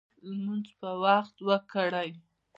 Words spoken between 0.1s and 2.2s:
لمونځ په وخت وکړئ